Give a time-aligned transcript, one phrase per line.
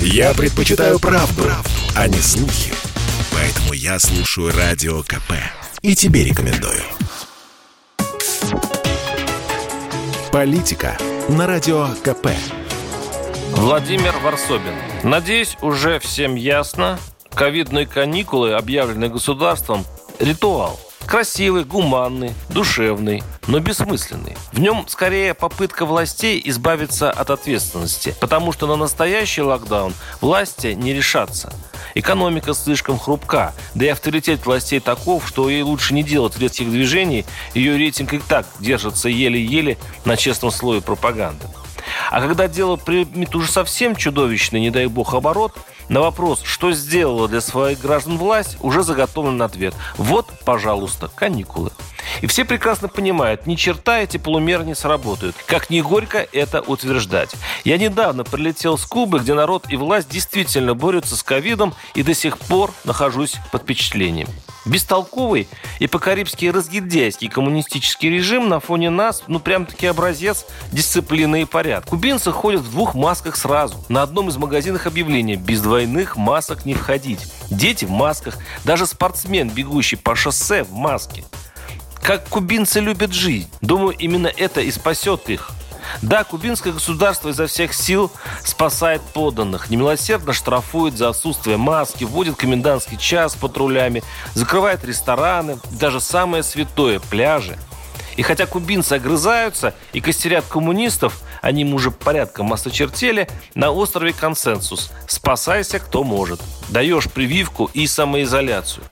[0.00, 2.72] Я предпочитаю правду, правду, а не слухи.
[3.32, 5.32] Поэтому я слушаю Радио КП.
[5.82, 6.82] И тебе рекомендую.
[10.32, 10.98] Политика
[11.28, 12.28] на Радио КП.
[13.52, 14.74] Владимир Варсобин.
[15.02, 16.98] Надеюсь, уже всем ясно,
[17.34, 19.84] ковидные каникулы, объявленные государством,
[20.18, 20.78] ритуал.
[21.06, 24.36] Красивый, гуманный, душевный, но бессмысленный.
[24.52, 30.92] В нем скорее попытка властей избавиться от ответственности, потому что на настоящий локдаун власти не
[30.92, 31.52] решатся.
[31.94, 37.24] Экономика слишком хрупка, да и авторитет властей таков, что ей лучше не делать резких движений,
[37.54, 41.46] ее рейтинг и так держится еле-еле на честном слое пропаганды.
[42.10, 45.52] А когда дело примет уже совсем чудовищный, не дай бог, оборот–
[45.88, 49.74] на вопрос, что сделала для своих граждан власть, уже заготовлен ответ.
[49.96, 51.70] Вот, пожалуйста, каникулы.
[52.22, 55.36] И все прекрасно понимают, ни черта эти полумеры не сработают.
[55.46, 57.34] Как ни горько это утверждать.
[57.64, 62.14] Я недавно прилетел с Кубы, где народ и власть действительно борются с ковидом, и до
[62.14, 64.28] сих пор нахожусь под впечатлением.
[64.66, 71.90] Бестолковый и по-карибски разгильдяйский коммунистический режим на фоне нас, ну, прям-таки образец дисциплины и порядка.
[71.90, 73.76] Кубинцы ходят в двух масках сразу.
[73.88, 77.32] На одном из магазинов объявление «Без двойных масок не входить».
[77.50, 78.38] Дети в масках.
[78.64, 81.24] Даже спортсмен, бегущий по шоссе, в маске.
[82.02, 83.48] Как кубинцы любят жизнь.
[83.60, 85.50] Думаю, именно это и спасет их.
[86.02, 88.10] Да, кубинское государство изо всех сил
[88.44, 94.02] спасает подданных, немилосердно штрафует за отсутствие маски, вводит комендантский час патрулями,
[94.34, 97.56] закрывает рестораны, даже самое святое– пляжи.
[98.16, 104.90] И хотя кубинцы огрызаются и костерят коммунистов, они им уже порядком осточертели, на острове консенсус.
[105.06, 106.40] Спасайся, кто может.
[106.68, 108.84] Даешь прививку и самоизоляцию.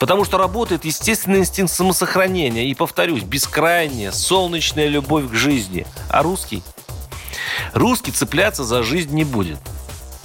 [0.00, 2.64] Потому что работает естественный инстинкт самосохранения.
[2.64, 5.86] И, повторюсь, бескрайняя, солнечная любовь к жизни.
[6.08, 6.62] А русский?
[7.74, 9.58] Русский цепляться за жизнь не будет.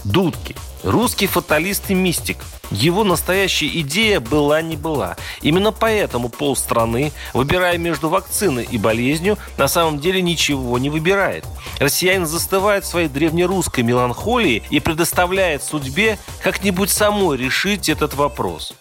[0.06, 0.56] Дудки.
[0.84, 2.38] Русский фаталист и мистик.
[2.72, 5.18] Его настоящая идея была не была.
[5.42, 11.46] Именно поэтому полстраны, выбирая между вакциной и болезнью, на самом деле ничего не выбирает.
[11.80, 18.74] Россиянин застывает в своей древнерусской меланхолии и предоставляет судьбе как-нибудь самой решить этот вопрос.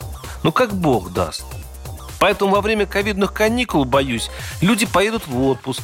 [0.45, 1.45] Ну, как Бог даст.
[2.21, 5.83] Поэтому во время ковидных каникул, боюсь, люди поедут в отпуск,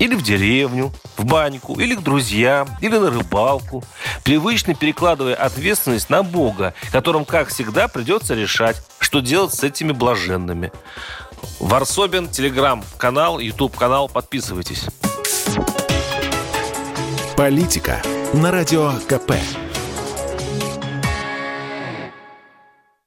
[0.00, 3.84] или в деревню, в баньку, или к друзьям, или на рыбалку,
[4.24, 10.72] привычно перекладывая ответственность на Бога, которым, как всегда, придется решать, что делать с этими блаженными.
[11.60, 14.86] Варсобин, телеграм-канал, YouTube-канал, подписывайтесь.
[17.36, 19.32] Политика на радио КП.